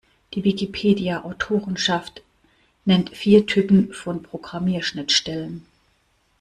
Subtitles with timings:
[0.33, 2.23] Die Wikipedia-Autorenschaft
[2.85, 5.63] nennt vier Typen von Programmierschnittstellen.